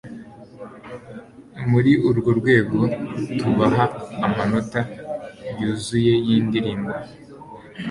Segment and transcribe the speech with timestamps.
[1.69, 2.79] muri urworwego
[3.39, 3.85] tubaha
[4.25, 4.79] amanota
[5.59, 6.93] yuzuye y'indirimbo